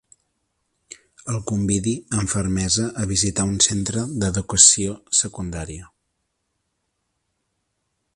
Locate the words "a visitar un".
3.03-3.61